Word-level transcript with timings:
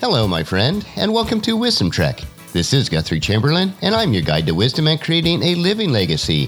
Hello, 0.00 0.28
my 0.28 0.44
friend, 0.44 0.86
and 0.94 1.12
welcome 1.12 1.40
to 1.40 1.56
Wisdom 1.56 1.90
Trek. 1.90 2.20
This 2.52 2.72
is 2.72 2.88
Guthrie 2.88 3.18
Chamberlain, 3.18 3.72
and 3.82 3.96
I'm 3.96 4.12
your 4.12 4.22
guide 4.22 4.46
to 4.46 4.54
wisdom 4.54 4.86
and 4.86 5.00
creating 5.00 5.42
a 5.42 5.56
living 5.56 5.90
legacy. 5.90 6.46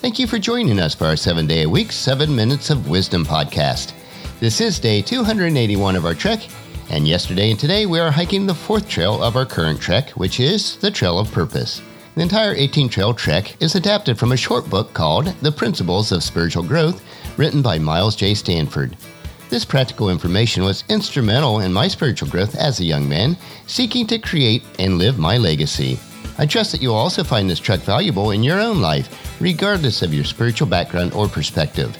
Thank 0.00 0.18
you 0.18 0.26
for 0.26 0.38
joining 0.38 0.78
us 0.78 0.94
for 0.94 1.06
our 1.06 1.16
seven 1.16 1.46
day 1.46 1.62
a 1.62 1.68
week, 1.68 1.92
seven 1.92 2.36
minutes 2.36 2.68
of 2.68 2.90
wisdom 2.90 3.24
podcast. 3.24 3.94
This 4.38 4.60
is 4.60 4.78
day 4.78 5.00
281 5.00 5.96
of 5.96 6.04
our 6.04 6.14
trek, 6.14 6.46
and 6.90 7.08
yesterday 7.08 7.50
and 7.50 7.58
today 7.58 7.86
we 7.86 7.98
are 7.98 8.10
hiking 8.10 8.44
the 8.44 8.54
fourth 8.54 8.86
trail 8.86 9.22
of 9.22 9.34
our 9.34 9.46
current 9.46 9.80
trek, 9.80 10.10
which 10.10 10.38
is 10.38 10.76
the 10.76 10.90
Trail 10.90 11.18
of 11.18 11.32
Purpose. 11.32 11.80
The 12.16 12.22
entire 12.22 12.54
18 12.54 12.90
trail 12.90 13.14
trek 13.14 13.56
is 13.62 13.76
adapted 13.76 14.18
from 14.18 14.32
a 14.32 14.36
short 14.36 14.68
book 14.68 14.92
called 14.92 15.28
The 15.40 15.52
Principles 15.52 16.12
of 16.12 16.22
Spiritual 16.22 16.64
Growth, 16.64 17.02
written 17.38 17.62
by 17.62 17.78
Miles 17.78 18.14
J. 18.14 18.34
Stanford. 18.34 18.94
This 19.50 19.64
practical 19.64 20.10
information 20.10 20.62
was 20.62 20.84
instrumental 20.88 21.58
in 21.58 21.72
my 21.72 21.88
spiritual 21.88 22.28
growth 22.28 22.54
as 22.54 22.78
a 22.78 22.84
young 22.84 23.08
man, 23.08 23.36
seeking 23.66 24.06
to 24.06 24.20
create 24.20 24.62
and 24.78 24.96
live 24.96 25.18
my 25.18 25.38
legacy. 25.38 25.98
I 26.38 26.46
trust 26.46 26.70
that 26.70 26.80
you'll 26.80 26.94
also 26.94 27.24
find 27.24 27.50
this 27.50 27.58
trek 27.58 27.80
valuable 27.80 28.30
in 28.30 28.44
your 28.44 28.60
own 28.60 28.80
life, 28.80 29.40
regardless 29.40 30.02
of 30.02 30.14
your 30.14 30.22
spiritual 30.22 30.68
background 30.68 31.14
or 31.14 31.26
perspective. 31.26 31.98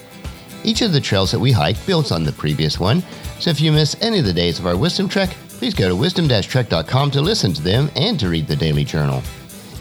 Each 0.62 0.80
of 0.80 0.92
the 0.92 1.00
trails 1.00 1.32
that 1.32 1.40
we 1.40 1.50
hike 1.50 1.84
builds 1.86 2.12
on 2.12 2.22
the 2.22 2.30
previous 2.30 2.78
one, 2.78 3.02
so 3.40 3.50
if 3.50 3.60
you 3.60 3.72
miss 3.72 4.00
any 4.00 4.20
of 4.20 4.26
the 4.26 4.32
days 4.32 4.60
of 4.60 4.66
our 4.66 4.76
Wisdom 4.76 5.08
Trek, 5.08 5.30
please 5.48 5.74
go 5.74 5.88
to 5.88 5.96
wisdom-trek.com 5.96 7.10
to 7.10 7.20
listen 7.20 7.52
to 7.52 7.62
them 7.62 7.90
and 7.96 8.20
to 8.20 8.28
read 8.28 8.46
the 8.46 8.54
daily 8.54 8.84
journal. 8.84 9.24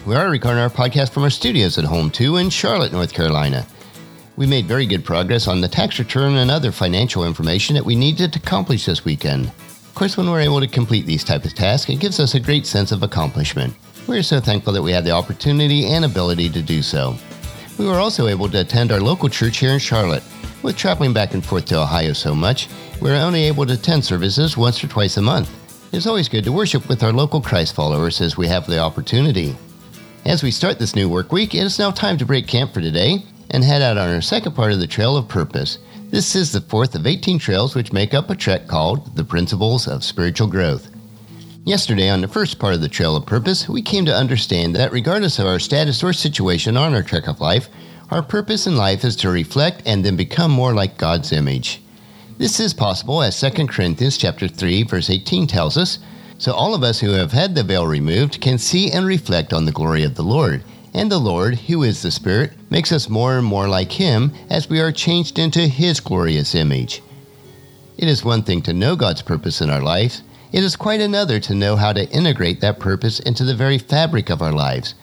We 0.08 0.16
are 0.16 0.32
recording 0.32 0.60
our 0.60 0.72
podcast 0.72 1.12
from 1.12 1.22
our 1.22 1.30
studios 1.30 1.78
at 1.78 1.86
home 1.86 2.10
too 2.10 2.38
in 2.38 2.50
Charlotte, 2.50 2.94
North 2.94 3.14
Carolina. 3.14 3.68
We 4.40 4.48
made 4.48 4.68
very 4.68 4.86
good 4.86 5.04
progress 5.04 5.50
on 5.50 5.60
the 5.60 5.68
tax 5.68 6.00
return 6.00 6.38
and 6.38 6.50
other 6.50 6.72
financial 6.72 7.26
information 7.26 7.76
that 7.76 7.84
we 7.84 7.94
needed 7.94 8.32
to 8.32 8.40
accomplish 8.40 8.86
this 8.86 9.04
weekend. 9.04 9.48
Of 9.48 9.92
course, 9.96 10.16
when 10.16 10.32
we're 10.32 10.40
able 10.40 10.62
to 10.62 10.68
complete 10.68 11.06
these 11.06 11.26
types 11.26 11.46
of 11.46 11.56
tasks, 11.56 11.90
it 11.90 12.00
gives 12.00 12.22
us 12.22 12.36
a 12.36 12.40
great 12.40 12.66
sense 12.66 12.94
of 12.94 13.04
accomplishment. 13.04 13.76
We 14.08 14.18
are 14.18 14.24
so 14.24 14.40
thankful 14.40 14.72
that 14.72 14.82
we 14.82 14.94
had 14.94 15.04
the 15.04 15.12
opportunity 15.12 15.88
and 15.88 16.06
ability 16.06 16.48
to 16.52 16.62
do 16.62 16.82
so. 16.82 17.18
We 17.78 17.86
were 17.86 18.00
also 18.00 18.28
able 18.28 18.48
to 18.48 18.62
attend 18.62 18.94
our 18.94 19.02
local 19.02 19.28
church 19.28 19.58
here 19.58 19.72
in 19.72 19.80
Charlotte. 19.80 20.24
With 20.64 20.78
traveling 20.78 21.12
back 21.12 21.34
and 21.34 21.46
forth 21.46 21.66
to 21.66 21.82
Ohio 21.82 22.14
so 22.14 22.34
much, 22.34 22.70
we 23.02 23.12
are 23.12 23.16
only 23.16 23.44
able 23.44 23.66
to 23.66 23.74
attend 23.74 24.06
services 24.06 24.56
once 24.56 24.82
or 24.82 24.88
twice 24.88 25.18
a 25.18 25.22
month. 25.22 25.50
It's 25.94 26.08
always 26.08 26.30
good 26.30 26.46
to 26.46 26.54
worship 26.54 26.88
with 26.88 27.04
our 27.04 27.12
local 27.12 27.42
Christ 27.42 27.76
followers 27.76 28.22
as 28.22 28.38
we 28.38 28.48
have 28.48 28.68
the 28.68 28.80
opportunity. 28.80 29.58
As 30.24 30.44
we 30.44 30.52
start 30.52 30.80
this 30.80 30.96
new 30.96 31.10
work 31.10 31.34
week, 31.34 31.56
it 31.56 31.64
is 31.64 31.78
now 31.78 31.92
time 31.92 32.18
to 32.18 32.26
break 32.26 32.48
camp 32.48 32.74
for 32.74 32.80
today 32.80 33.26
and 33.52 33.64
head 33.64 33.82
out 33.82 33.98
on 33.98 34.14
our 34.14 34.22
second 34.22 34.54
part 34.54 34.72
of 34.72 34.80
the 34.80 34.88
Trail 34.88 35.18
of 35.18 35.28
Purpose. 35.28 35.80
This 36.10 36.36
is 36.36 36.52
the 36.52 36.62
fourth 36.62 36.96
of 36.96 37.08
18 37.08 37.40
trails 37.40 37.76
which 37.76 37.94
make 37.94 38.14
up 38.14 38.30
a 38.30 38.36
trek 38.36 38.68
called 38.68 39.16
The 39.16 39.24
Principles 39.24 39.88
of 39.88 40.04
Spiritual 40.04 40.48
Growth. 40.48 40.90
Yesterday, 41.66 42.10
on 42.10 42.22
the 42.22 42.28
first 42.28 42.60
part 42.60 42.74
of 42.74 42.82
the 42.82 42.90
Trail 42.90 43.16
of 43.16 43.26
Purpose, 43.26 43.68
we 43.68 43.82
came 43.82 44.06
to 44.06 44.16
understand 44.16 44.76
that 44.76 44.92
regardless 44.92 45.40
of 45.40 45.48
our 45.48 45.60
status 45.60 46.04
or 46.04 46.14
situation 46.14 46.78
on 46.78 46.94
our 46.94 47.04
trek 47.04 47.28
of 47.28 47.42
life, 47.42 47.70
our 48.12 48.24
purpose 48.24 48.66
in 48.66 48.76
life 48.76 49.04
is 49.04 49.16
to 49.18 49.30
reflect 49.30 49.84
and 49.86 50.04
then 50.04 50.16
become 50.16 50.52
more 50.52 50.74
like 50.74 50.98
God's 50.98 51.32
image. 51.32 51.82
This 52.38 52.60
is 52.60 52.74
possible 52.74 53.22
as 53.22 53.40
2 53.40 53.68
Corinthians 53.68 54.18
chapter 54.18 54.48
3 54.48 54.84
verse 54.84 55.10
18 55.10 55.46
tells 55.46 55.78
us, 55.78 56.00
so 56.38 56.54
all 56.54 56.74
of 56.74 56.84
us 56.84 57.02
who 57.02 57.12
have 57.12 57.34
had 57.34 57.54
the 57.54 57.64
veil 57.64 57.86
removed 57.86 58.40
can 58.40 58.58
see 58.58 58.92
and 58.92 59.06
reflect 59.06 59.52
on 59.52 59.66
the 59.66 59.72
glory 59.72 60.04
of 60.04 60.16
the 60.16 60.24
Lord 60.24 60.64
and 60.94 61.12
the 61.12 61.20
Lord, 61.20 61.56
who 61.56 61.84
is 61.84 62.02
the 62.02 62.12
Spirit, 62.12 62.54
makes 62.70 62.92
us 62.92 63.10
more 63.10 63.38
and 63.38 63.46
more 63.46 63.68
like 63.68 63.92
Him 63.92 64.32
as 64.50 64.70
we 64.70 64.80
are 64.80 64.92
changed 64.92 65.40
into 65.40 65.68
His 65.68 66.00
glorious 66.00 66.56
image. 66.56 67.02
It 67.98 68.08
is 68.08 68.24
one 68.24 68.44
thing 68.44 68.62
to 68.64 68.74
know 68.74 68.96
God's 68.96 69.22
purpose 69.22 69.62
in 69.62 69.70
our 69.70 69.82
lives, 69.82 70.24
it 70.52 70.64
is 70.64 70.76
quite 70.76 71.00
another 71.00 71.40
to 71.42 71.54
know 71.54 71.76
how 71.76 71.94
to 71.94 72.10
integrate 72.10 72.60
that 72.62 72.80
purpose 72.80 73.20
into 73.20 73.44
the 73.44 73.54
very 73.54 73.78
fabric 73.78 74.32
of 74.32 74.42
our 74.42 74.52
lives. 74.52 74.96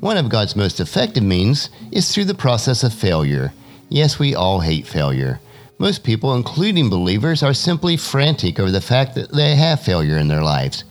One 0.00 0.18
of 0.18 0.28
God's 0.28 0.54
most 0.54 0.80
effective 0.80 1.22
means 1.22 1.70
is 1.90 2.12
through 2.12 2.26
the 2.26 2.34
process 2.34 2.82
of 2.82 2.92
failure. 2.92 3.52
Yes, 3.88 4.18
we 4.18 4.34
all 4.34 4.60
hate 4.60 4.86
failure. 4.86 5.40
Most 5.78 6.04
people, 6.04 6.34
including 6.34 6.90
believers, 6.90 7.42
are 7.42 7.54
simply 7.54 7.96
frantic 7.96 8.60
over 8.60 8.70
the 8.70 8.80
fact 8.80 9.14
that 9.14 9.32
they 9.32 9.56
have 9.56 9.80
failure 9.80 10.18
in 10.18 10.28
their 10.28 10.42
lives. 10.42 10.84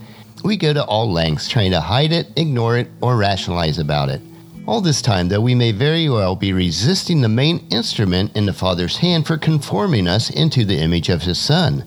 We 0.44 0.58
go 0.58 0.74
to 0.74 0.84
all 0.84 1.12
lengths 1.12 1.48
trying 1.48 1.72
to 1.72 1.82
hide 1.82 2.12
it, 2.12 2.28
ignore 2.36 2.78
it, 2.78 2.90
or 3.02 3.18
rationalize 3.18 3.78
about 3.78 4.10
it. 4.10 4.22
All 4.68 4.80
this 4.80 5.02
time, 5.02 5.28
though, 5.28 5.42
we 5.42 5.56
may 5.56 5.72
very 5.72 6.08
well 6.08 6.36
be 6.36 6.54
resisting 6.54 7.22
the 7.22 7.30
main 7.30 7.66
instrument 7.72 8.38
in 8.38 8.46
the 8.46 8.54
Father's 8.54 8.98
hand 8.98 9.26
for 9.26 9.38
conforming 9.38 10.08
us 10.08 10.30
into 10.30 10.64
the 10.64 10.78
image 10.78 11.10
of 11.10 11.24
His 11.24 11.40
Son. 11.40 11.84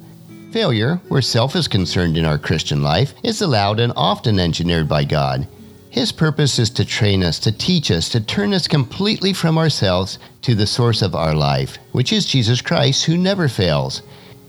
Failure, 0.50 1.00
where 1.08 1.22
self 1.22 1.54
is 1.54 1.68
concerned 1.68 2.18
in 2.18 2.24
our 2.24 2.36
Christian 2.36 2.82
life, 2.82 3.14
is 3.22 3.40
allowed 3.40 3.78
and 3.78 3.92
often 3.94 4.40
engineered 4.40 4.88
by 4.88 5.04
God. 5.04 5.46
His 5.88 6.10
purpose 6.10 6.58
is 6.58 6.70
to 6.70 6.84
train 6.84 7.22
us, 7.22 7.38
to 7.40 7.52
teach 7.52 7.92
us, 7.92 8.08
to 8.08 8.20
turn 8.20 8.52
us 8.52 8.66
completely 8.66 9.32
from 9.32 9.56
ourselves 9.56 10.18
to 10.42 10.56
the 10.56 10.66
source 10.66 11.00
of 11.00 11.14
our 11.14 11.34
life, 11.34 11.78
which 11.92 12.12
is 12.12 12.26
Jesus 12.26 12.60
Christ, 12.60 13.04
who 13.04 13.16
never 13.16 13.46
fails. 13.46 14.02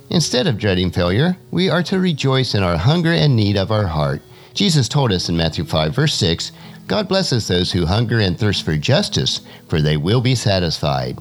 Instead 0.10 0.48
of 0.48 0.58
dreading 0.58 0.90
failure, 0.90 1.38
we 1.52 1.70
are 1.70 1.84
to 1.84 2.00
rejoice 2.00 2.56
in 2.56 2.64
our 2.64 2.78
hunger 2.78 3.12
and 3.12 3.36
need 3.36 3.56
of 3.56 3.72
our 3.72 3.86
heart. 3.86 4.24
Jesus 4.56 4.88
told 4.88 5.12
us 5.12 5.30
in 5.30 5.38
Matthew 5.38 5.66
5, 5.66 5.94
verse 5.94 6.16
6, 6.16 6.52
God 6.88 7.08
blesses 7.08 7.48
those 7.48 7.72
who 7.72 7.86
hunger 7.86 8.20
and 8.20 8.38
thirst 8.38 8.64
for 8.64 8.78
justice, 8.78 9.42
for 9.68 9.82
they 9.82 9.98
will 9.98 10.22
be 10.22 10.36
satisfied. 10.36 11.18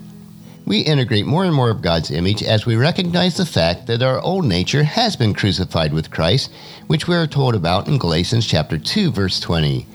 We 0.66 0.80
integrate 0.80 1.26
more 1.26 1.44
and 1.44 1.54
more 1.54 1.70
of 1.70 1.82
God's 1.82 2.10
image 2.10 2.42
as 2.42 2.66
we 2.66 2.76
recognize 2.76 3.36
the 3.36 3.46
fact 3.46 3.86
that 3.86 4.02
our 4.02 4.20
old 4.20 4.44
nature 4.44 4.82
has 4.82 5.16
been 5.16 5.34
crucified 5.34 5.92
with 5.92 6.10
Christ, 6.10 6.50
which 6.86 7.06
we 7.06 7.14
are 7.14 7.26
told 7.26 7.54
about 7.54 7.88
in 7.88 7.98
Galatians 7.98 8.46
chapter 8.46 8.78
2 8.78 9.10
verse 9.10 9.40
20. 9.40 9.86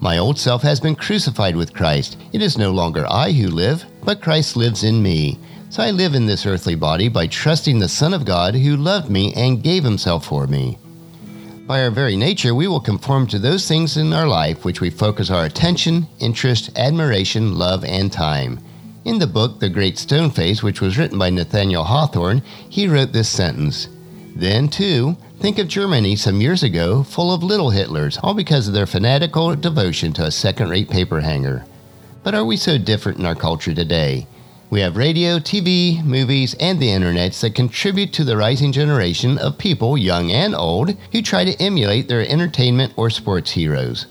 My 0.00 0.18
old 0.18 0.38
self 0.38 0.62
has 0.62 0.80
been 0.80 0.96
crucified 0.96 1.56
with 1.56 1.74
Christ. 1.74 2.16
It 2.32 2.42
is 2.42 2.58
no 2.58 2.72
longer 2.72 3.06
I 3.08 3.30
who 3.30 3.48
live, 3.48 3.84
but 4.04 4.22
Christ 4.22 4.56
lives 4.56 4.82
in 4.82 5.02
me. 5.02 5.38
So 5.70 5.82
I 5.82 5.92
live 5.92 6.14
in 6.14 6.26
this 6.26 6.46
earthly 6.46 6.74
body 6.74 7.08
by 7.08 7.28
trusting 7.28 7.78
the 7.78 7.88
Son 7.88 8.12
of 8.12 8.24
God 8.24 8.56
who 8.56 8.76
loved 8.76 9.08
me 9.08 9.32
and 9.34 9.62
gave 9.62 9.84
himself 9.84 10.26
for 10.26 10.48
me. 10.48 10.78
By 11.66 11.84
our 11.84 11.92
very 11.92 12.16
nature, 12.16 12.56
we 12.56 12.66
will 12.66 12.80
conform 12.80 13.28
to 13.28 13.38
those 13.38 13.68
things 13.68 13.96
in 13.96 14.12
our 14.12 14.26
life 14.26 14.64
which 14.64 14.80
we 14.80 14.90
focus 14.90 15.30
our 15.30 15.44
attention, 15.44 16.08
interest, 16.18 16.76
admiration, 16.76 17.56
love, 17.56 17.84
and 17.84 18.12
time. 18.12 18.58
In 19.04 19.20
the 19.20 19.28
book 19.28 19.60
The 19.60 19.68
Great 19.68 19.96
Stone 19.96 20.32
Face, 20.32 20.60
which 20.60 20.80
was 20.80 20.98
written 20.98 21.20
by 21.20 21.30
Nathaniel 21.30 21.84
Hawthorne, 21.84 22.42
he 22.68 22.88
wrote 22.88 23.12
this 23.12 23.28
sentence 23.28 23.88
Then, 24.34 24.68
too, 24.68 25.16
think 25.38 25.60
of 25.60 25.68
Germany 25.68 26.16
some 26.16 26.40
years 26.40 26.64
ago, 26.64 27.04
full 27.04 27.32
of 27.32 27.44
little 27.44 27.70
Hitlers, 27.70 28.18
all 28.24 28.34
because 28.34 28.66
of 28.66 28.74
their 28.74 28.86
fanatical 28.86 29.54
devotion 29.54 30.12
to 30.14 30.24
a 30.24 30.32
second 30.32 30.68
rate 30.68 30.90
paper 30.90 31.20
hanger. 31.20 31.64
But 32.24 32.34
are 32.34 32.44
we 32.44 32.56
so 32.56 32.76
different 32.76 33.20
in 33.20 33.26
our 33.26 33.36
culture 33.36 33.72
today? 33.72 34.26
We 34.72 34.80
have 34.80 34.96
radio, 34.96 35.38
TV, 35.38 36.02
movies, 36.02 36.54
and 36.58 36.80
the 36.80 36.90
internet 36.90 37.34
that 37.34 37.54
contribute 37.54 38.10
to 38.14 38.24
the 38.24 38.38
rising 38.38 38.72
generation 38.72 39.36
of 39.36 39.58
people, 39.58 39.98
young 39.98 40.32
and 40.32 40.54
old, 40.54 40.96
who 41.12 41.20
try 41.20 41.44
to 41.44 41.62
emulate 41.62 42.08
their 42.08 42.26
entertainment 42.26 42.94
or 42.96 43.10
sports 43.10 43.50
heroes. 43.50 44.06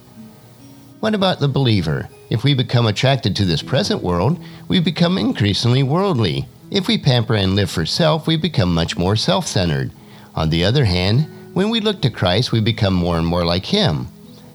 What 0.99 1.15
about 1.15 1.39
the 1.39 1.47
believer? 1.47 2.09
If 2.29 2.43
we 2.43 2.53
become 2.53 2.85
attracted 2.85 3.35
to 3.37 3.45
this 3.45 3.63
present 3.63 4.03
world, 4.03 4.39
we 4.67 4.79
become 4.79 5.17
increasingly 5.17 5.81
worldly. 5.81 6.47
If 6.69 6.87
we 6.87 6.99
pamper 6.99 7.33
and 7.33 7.55
live 7.55 7.71
for 7.71 7.87
self, 7.87 8.27
we 8.27 8.37
become 8.37 8.71
much 8.71 8.95
more 8.95 9.15
self 9.15 9.47
centered. 9.47 9.91
On 10.35 10.51
the 10.51 10.63
other 10.63 10.85
hand, 10.85 11.25
when 11.55 11.71
we 11.71 11.79
look 11.79 12.03
to 12.03 12.11
Christ, 12.11 12.51
we 12.51 12.61
become 12.61 12.93
more 12.93 13.17
and 13.17 13.25
more 13.25 13.45
like 13.45 13.65
Him. 13.65 14.09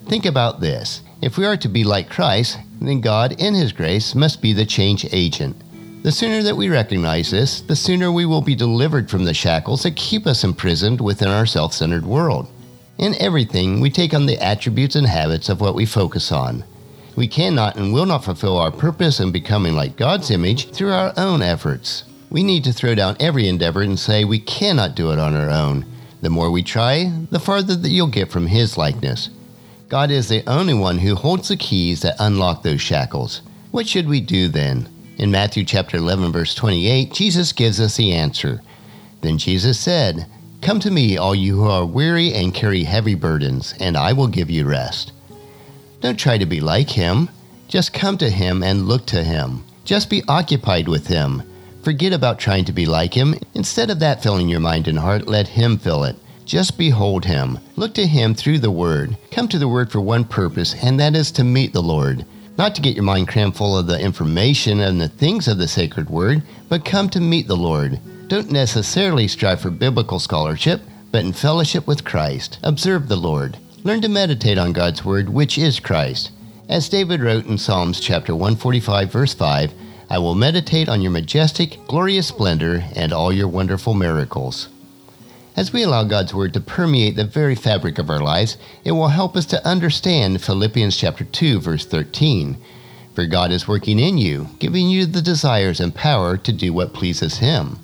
Think 0.05 0.25
about 0.25 0.61
this. 0.61 1.03
If 1.21 1.37
we 1.37 1.45
are 1.45 1.57
to 1.57 1.69
be 1.69 1.83
like 1.83 2.09
Christ, 2.09 2.59
then 2.81 3.01
God, 3.01 3.33
in 3.41 3.55
His 3.55 3.73
grace, 3.73 4.15
must 4.15 4.41
be 4.41 4.53
the 4.53 4.65
change 4.65 5.05
agent. 5.11 5.61
The 6.07 6.13
sooner 6.13 6.41
that 6.45 6.57
we 6.57 6.69
recognize 6.69 7.33
this, 7.33 7.61
the 7.61 7.75
sooner 7.75 8.13
we 8.13 8.27
will 8.27 8.41
be 8.41 8.55
delivered 8.55 9.11
from 9.11 9.25
the 9.25 9.35
shackles 9.35 9.83
that 9.83 9.97
keep 9.97 10.25
us 10.25 10.45
imprisoned 10.45 11.01
within 11.01 11.27
our 11.27 11.47
self 11.47 11.73
centered 11.73 12.07
world. 12.07 12.47
In 12.97 13.21
everything, 13.21 13.81
we 13.81 13.91
take 13.91 14.15
on 14.15 14.27
the 14.27 14.39
attributes 14.39 14.95
and 14.95 15.09
habits 15.09 15.49
of 15.49 15.61
what 15.61 15.75
we 15.75 15.85
focus 15.85 16.31
on. 16.31 16.63
We 17.17 17.27
cannot 17.27 17.75
and 17.75 17.93
will 17.93 18.07
not 18.07 18.23
fulfill 18.23 18.57
our 18.57 18.71
purpose 18.71 19.19
in 19.19 19.33
becoming 19.33 19.75
like 19.75 19.97
God's 19.97 20.31
image 20.31 20.71
through 20.71 20.93
our 20.93 21.13
own 21.17 21.43
efforts. 21.43 22.05
We 22.31 22.45
need 22.45 22.63
to 22.63 22.73
throw 22.73 22.95
down 22.95 23.17
every 23.19 23.49
endeavor 23.49 23.83
and 23.83 23.99
say 23.99 24.25
we 24.25 24.39
cannot 24.39 24.95
do 24.95 25.11
it 25.11 25.19
on 25.19 25.35
our 25.35 25.51
own. 25.51 25.87
The 26.21 26.31
more 26.31 26.53
we 26.53 26.63
try, 26.63 27.11
the 27.33 27.41
farther 27.41 27.75
that 27.75 27.91
you'll 27.91 28.07
get 28.07 28.31
from 28.31 28.47
His 28.47 28.79
likeness. 28.79 29.29
God 29.89 30.13
is 30.13 30.29
the 30.29 30.49
only 30.49 30.75
one 30.75 30.99
who 30.99 31.17
holds 31.17 31.49
the 31.49 31.57
keys 31.57 32.03
that 32.03 32.15
unlock 32.21 32.63
those 32.63 32.81
shackles. 32.81 33.43
What 33.73 33.89
should 33.89 34.07
we 34.07 34.21
do 34.21 34.47
then? 34.47 34.89
In 35.19 35.31
Matthew 35.31 35.65
chapter 35.65 35.97
11 35.97 36.31
verse 36.31 36.55
28, 36.55 37.11
Jesus 37.11 37.55
gives 37.55 37.81
us 37.81 37.97
the 37.97 38.13
answer. 38.13 38.61
Then 39.23 39.39
Jesus 39.39 39.79
said, 39.79 40.27
"Come 40.61 40.79
to 40.81 40.91
me, 40.91 41.17
all 41.17 41.35
you 41.35 41.57
who 41.57 41.69
are 41.69 41.87
weary 41.87 42.35
and 42.35 42.53
carry 42.53 42.85
heavy 42.85 43.15
burdens, 43.15 43.73
and 43.81 43.97
I 43.97 44.13
will 44.13 44.27
give 44.27 44.51
you 44.51 44.67
rest." 44.67 45.13
Don't 46.03 46.19
try 46.19 46.37
to 46.37 46.45
be 46.45 46.61
like 46.61 46.91
him. 46.91 47.31
Just 47.67 47.95
come 47.95 48.19
to 48.19 48.29
him 48.29 48.63
and 48.63 48.87
look 48.87 49.07
to 49.07 49.25
him. 49.25 49.65
Just 49.87 50.11
be 50.11 50.23
occupied 50.29 50.87
with 50.87 51.07
him. 51.07 51.43
Forget 51.83 52.13
about 52.13 52.39
trying 52.39 52.67
to 52.67 52.73
be 52.73 52.85
like 52.85 53.15
him. 53.15 53.37
Instead 53.55 53.89
of 53.89 54.01
that 54.01 54.23
filling 54.23 54.51
your 54.51 54.61
mind 54.61 54.87
and 54.87 54.99
heart, 54.99 55.27
let 55.27 55.49
him 55.49 55.79
fill 55.79 56.05
it. 56.05 56.17
Just 56.45 56.77
behold 56.77 57.25
him. 57.25 57.59
Look 57.75 57.95
to 57.95 58.07
him 58.07 58.35
through 58.35 58.59
the 58.59 58.71
word. 58.71 59.17
Come 59.31 59.49
to 59.49 59.59
the 59.59 59.67
word 59.67 59.91
for 59.91 60.01
one 60.01 60.25
purpose, 60.25 60.75
and 60.83 61.01
that 61.01 61.17
is 61.17 61.31
to 61.33 61.43
meet 61.43 61.73
the 61.73 61.83
Lord. 61.83 62.27
Not 62.59 62.75
to 62.75 62.81
get 62.81 62.95
your 62.95 63.05
mind 63.05 63.29
crammed 63.29 63.57
full 63.57 63.77
of 63.77 63.87
the 63.87 64.01
information 64.01 64.81
and 64.81 64.99
the 64.99 65.09
things 65.09 65.47
of 65.47 65.59
the 65.59 65.69
sacred 65.69 66.09
word, 66.09 66.43
but 66.69 66.87
come 66.87 67.11
to 67.11 67.21
meet 67.21 67.49
the 67.49 67.57
Lord. 67.57 68.01
Don't 68.29 68.51
necessarily 68.51 69.29
strive 69.29 69.61
for 69.61 69.71
biblical 69.71 70.19
scholarship, 70.19 70.81
but 71.13 71.25
in 71.25 71.35
fellowship 71.35 71.87
with 71.87 72.05
Christ. 72.05 72.59
Observe 72.63 73.09
the 73.09 73.17
Lord. 73.17 73.59
Learn 73.85 74.01
to 74.01 74.09
meditate 74.09 74.57
on 74.57 74.73
God's 74.73 75.05
word, 75.05 75.29
which 75.29 75.59
is 75.59 75.81
Christ. 75.81 76.31
As 76.69 76.89
David 76.89 77.21
wrote 77.21 77.47
in 77.47 77.59
Psalms 77.59 78.01
chapter 78.01 78.35
145 78.35 79.13
verse 79.13 79.35
5, 79.35 79.73
I 80.09 80.19
will 80.19 80.35
meditate 80.35 80.89
on 80.89 81.03
your 81.03 81.13
majestic, 81.13 81.79
glorious 81.87 82.29
splendor 82.29 82.85
and 82.95 83.13
all 83.13 83.33
your 83.33 83.49
wonderful 83.49 83.93
miracles. 83.93 84.69
As 85.57 85.73
we 85.73 85.83
allow 85.83 86.05
God's 86.05 86.35
word 86.35 86.53
to 86.53 86.61
permeate 86.61 87.17
the 87.17 87.25
very 87.25 87.55
fabric 87.55 87.99
of 87.99 88.11
our 88.11 88.21
lives, 88.21 88.59
it 88.85 88.93
will 88.93 89.09
help 89.09 89.35
us 89.35 89.47
to 89.47 89.67
understand 89.67 90.43
Philippians 90.43 90.95
chapter 90.95 91.25
2 91.25 91.61
verse 91.61 91.87
13. 91.87 92.59
For 93.15 93.25
God 93.25 93.51
is 93.51 93.67
working 93.67 93.99
in 93.99 94.19
you, 94.19 94.49
giving 94.59 94.91
you 94.91 95.07
the 95.07 95.23
desires 95.23 95.81
and 95.81 95.95
power 95.95 96.37
to 96.37 96.53
do 96.53 96.75
what 96.75 96.93
pleases 96.93 97.39
him. 97.39 97.79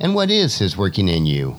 And 0.00 0.14
what 0.14 0.30
is 0.30 0.58
his 0.58 0.78
working 0.78 1.06
in 1.06 1.26
you? 1.26 1.56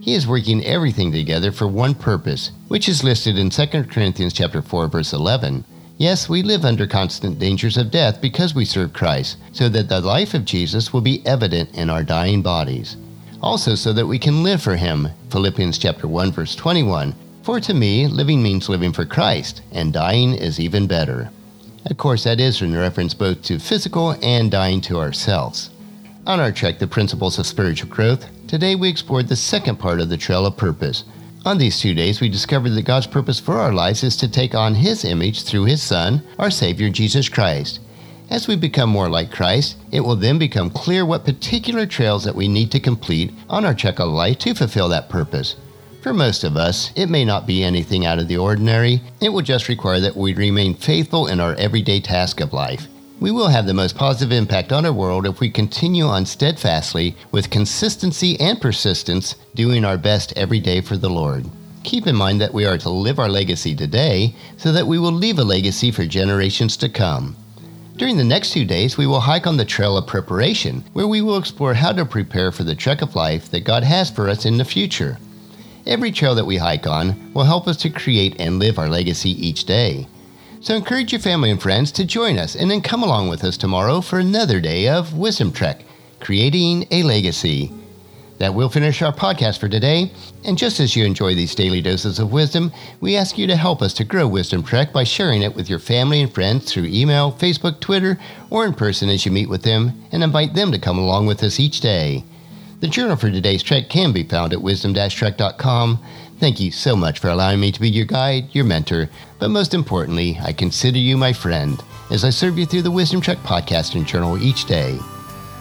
He 0.00 0.14
is 0.14 0.26
working 0.26 0.64
everything 0.64 1.12
together 1.12 1.52
for 1.52 1.68
one 1.68 1.94
purpose, 1.94 2.52
which 2.68 2.88
is 2.88 3.04
listed 3.04 3.36
in 3.36 3.50
2 3.50 3.66
Corinthians 3.90 4.32
chapter 4.32 4.62
4 4.62 4.88
verse 4.88 5.12
11. 5.12 5.66
Yes, 5.98 6.30
we 6.30 6.42
live 6.42 6.64
under 6.64 6.86
constant 6.86 7.38
dangers 7.38 7.76
of 7.76 7.90
death 7.90 8.22
because 8.22 8.54
we 8.54 8.64
serve 8.64 8.94
Christ, 8.94 9.36
so 9.52 9.68
that 9.68 9.90
the 9.90 10.00
life 10.00 10.32
of 10.32 10.46
Jesus 10.46 10.94
will 10.94 11.02
be 11.02 11.20
evident 11.26 11.74
in 11.74 11.90
our 11.90 12.02
dying 12.02 12.40
bodies. 12.40 12.96
Also 13.42 13.74
so 13.74 13.92
that 13.92 14.06
we 14.06 14.18
can 14.18 14.42
live 14.42 14.62
for 14.62 14.76
him. 14.76 15.08
Philippians 15.30 15.78
chapter 15.78 16.06
1 16.06 16.32
verse 16.32 16.54
21. 16.54 17.14
For 17.42 17.60
to 17.60 17.74
me, 17.74 18.06
living 18.06 18.42
means 18.42 18.68
living 18.68 18.92
for 18.92 19.04
Christ, 19.04 19.62
and 19.72 19.92
dying 19.92 20.34
is 20.34 20.60
even 20.60 20.86
better. 20.86 21.30
Of 21.86 21.96
course, 21.96 22.24
that 22.24 22.38
is 22.38 22.60
in 22.60 22.76
reference 22.76 23.14
both 23.14 23.42
to 23.44 23.58
physical 23.58 24.10
and 24.22 24.50
dying 24.50 24.80
to 24.82 24.98
ourselves. 24.98 25.70
On 26.26 26.38
our 26.38 26.52
trek, 26.52 26.78
The 26.78 26.86
Principles 26.86 27.38
of 27.38 27.46
Spiritual 27.46 27.88
Growth, 27.88 28.26
today 28.46 28.74
we 28.74 28.90
explored 28.90 29.28
the 29.28 29.36
second 29.36 29.76
part 29.76 30.00
of 30.00 30.10
the 30.10 30.18
Trail 30.18 30.44
of 30.44 30.58
Purpose, 30.58 31.04
on 31.42 31.56
these 31.56 31.80
two 31.80 31.94
days, 31.94 32.20
we 32.20 32.28
discovered 32.28 32.70
that 32.70 32.82
God's 32.82 33.06
purpose 33.06 33.40
for 33.40 33.56
our 33.56 33.72
lives 33.72 34.04
is 34.04 34.14
to 34.18 34.28
take 34.28 34.54
on 34.54 34.74
His 34.74 35.06
image 35.06 35.42
through 35.42 35.64
His 35.64 35.82
Son, 35.82 36.22
our 36.38 36.50
Savior 36.50 36.90
Jesus 36.90 37.30
Christ. 37.30 37.80
As 38.30 38.46
we 38.46 38.54
become 38.54 38.90
more 38.90 39.08
like 39.08 39.32
Christ, 39.32 39.76
it 39.90 40.00
will 40.00 40.14
then 40.14 40.38
become 40.38 40.70
clear 40.70 41.04
what 41.04 41.24
particular 41.24 41.84
trails 41.84 42.22
that 42.22 42.36
we 42.36 42.46
need 42.46 42.70
to 42.70 42.78
complete 42.78 43.32
on 43.48 43.64
our 43.64 43.74
check 43.74 43.98
of 43.98 44.08
life 44.08 44.38
to 44.38 44.54
fulfill 44.54 44.88
that 44.90 45.08
purpose. 45.08 45.56
For 46.00 46.14
most 46.14 46.44
of 46.44 46.56
us, 46.56 46.92
it 46.94 47.10
may 47.10 47.24
not 47.24 47.44
be 47.44 47.64
anything 47.64 48.06
out 48.06 48.20
of 48.20 48.28
the 48.28 48.36
ordinary. 48.36 49.02
It 49.20 49.30
will 49.30 49.42
just 49.42 49.68
require 49.68 49.98
that 49.98 50.16
we 50.16 50.32
remain 50.32 50.74
faithful 50.74 51.26
in 51.26 51.40
our 51.40 51.56
everyday 51.56 51.98
task 51.98 52.40
of 52.40 52.52
life. 52.52 52.86
We 53.18 53.32
will 53.32 53.48
have 53.48 53.66
the 53.66 53.74
most 53.74 53.96
positive 53.96 54.30
impact 54.30 54.70
on 54.70 54.86
our 54.86 54.92
world 54.92 55.26
if 55.26 55.40
we 55.40 55.50
continue 55.50 56.04
on 56.04 56.24
steadfastly 56.24 57.16
with 57.32 57.50
consistency 57.50 58.38
and 58.38 58.60
persistence, 58.60 59.34
doing 59.56 59.84
our 59.84 59.98
best 59.98 60.32
every 60.36 60.60
day 60.60 60.80
for 60.82 60.96
the 60.96 61.10
Lord. 61.10 61.46
Keep 61.82 62.06
in 62.06 62.14
mind 62.14 62.40
that 62.40 62.54
we 62.54 62.64
are 62.64 62.78
to 62.78 62.90
live 62.90 63.18
our 63.18 63.28
legacy 63.28 63.74
today 63.74 64.36
so 64.56 64.70
that 64.70 64.86
we 64.86 65.00
will 65.00 65.12
leave 65.12 65.40
a 65.40 65.44
legacy 65.44 65.90
for 65.90 66.06
generations 66.06 66.76
to 66.76 66.88
come. 66.88 67.36
During 68.00 68.16
the 68.16 68.24
next 68.24 68.52
two 68.52 68.64
days, 68.64 68.96
we 68.96 69.06
will 69.06 69.20
hike 69.20 69.46
on 69.46 69.58
the 69.58 69.64
Trail 69.66 69.98
of 69.98 70.06
Preparation, 70.06 70.84
where 70.94 71.06
we 71.06 71.20
will 71.20 71.36
explore 71.36 71.74
how 71.74 71.92
to 71.92 72.06
prepare 72.06 72.50
for 72.50 72.64
the 72.64 72.74
trek 72.74 73.02
of 73.02 73.14
life 73.14 73.50
that 73.50 73.64
God 73.64 73.84
has 73.84 74.08
for 74.08 74.26
us 74.26 74.46
in 74.46 74.56
the 74.56 74.64
future. 74.64 75.18
Every 75.86 76.10
trail 76.10 76.34
that 76.36 76.46
we 76.46 76.56
hike 76.56 76.86
on 76.86 77.30
will 77.34 77.44
help 77.44 77.68
us 77.68 77.76
to 77.82 77.90
create 77.90 78.40
and 78.40 78.58
live 78.58 78.78
our 78.78 78.88
legacy 78.88 79.32
each 79.46 79.66
day. 79.66 80.08
So 80.62 80.74
encourage 80.74 81.12
your 81.12 81.20
family 81.20 81.50
and 81.50 81.60
friends 81.60 81.92
to 81.92 82.06
join 82.06 82.38
us 82.38 82.56
and 82.56 82.70
then 82.70 82.80
come 82.80 83.02
along 83.02 83.28
with 83.28 83.44
us 83.44 83.58
tomorrow 83.58 84.00
for 84.00 84.18
another 84.18 84.60
day 84.60 84.88
of 84.88 85.12
Wisdom 85.12 85.52
Trek, 85.52 85.84
creating 86.20 86.86
a 86.90 87.02
legacy. 87.02 87.70
That 88.40 88.54
will 88.54 88.70
finish 88.70 89.02
our 89.02 89.12
podcast 89.12 89.60
for 89.60 89.68
today. 89.68 90.10
And 90.46 90.56
just 90.56 90.80
as 90.80 90.96
you 90.96 91.04
enjoy 91.04 91.34
these 91.34 91.54
daily 91.54 91.82
doses 91.82 92.18
of 92.18 92.32
wisdom, 92.32 92.72
we 92.98 93.14
ask 93.14 93.36
you 93.36 93.46
to 93.46 93.54
help 93.54 93.82
us 93.82 93.92
to 93.94 94.04
grow 94.04 94.26
Wisdom 94.26 94.62
Trek 94.62 94.94
by 94.94 95.04
sharing 95.04 95.42
it 95.42 95.54
with 95.54 95.68
your 95.68 95.78
family 95.78 96.22
and 96.22 96.32
friends 96.32 96.72
through 96.72 96.86
email, 96.86 97.32
Facebook, 97.32 97.80
Twitter, 97.80 98.18
or 98.48 98.64
in 98.64 98.72
person 98.72 99.10
as 99.10 99.26
you 99.26 99.30
meet 99.30 99.50
with 99.50 99.62
them 99.62 99.92
and 100.10 100.24
invite 100.24 100.54
them 100.54 100.72
to 100.72 100.78
come 100.78 100.98
along 100.98 101.26
with 101.26 101.42
us 101.42 101.60
each 101.60 101.82
day. 101.82 102.24
The 102.80 102.88
journal 102.88 103.16
for 103.16 103.30
today's 103.30 103.62
trek 103.62 103.90
can 103.90 104.10
be 104.10 104.22
found 104.22 104.54
at 104.54 104.62
wisdom-trek.com. 104.62 106.02
Thank 106.38 106.60
you 106.60 106.70
so 106.70 106.96
much 106.96 107.18
for 107.18 107.28
allowing 107.28 107.60
me 107.60 107.70
to 107.72 107.80
be 107.80 107.90
your 107.90 108.06
guide, 108.06 108.54
your 108.54 108.64
mentor, 108.64 109.10
but 109.38 109.50
most 109.50 109.74
importantly, 109.74 110.38
I 110.42 110.54
consider 110.54 110.96
you 110.96 111.18
my 111.18 111.34
friend 111.34 111.78
as 112.10 112.24
I 112.24 112.30
serve 112.30 112.56
you 112.56 112.64
through 112.64 112.82
the 112.82 112.90
Wisdom 112.90 113.20
Trek 113.20 113.36
podcast 113.40 113.96
and 113.96 114.06
journal 114.06 114.42
each 114.42 114.64
day. 114.64 114.98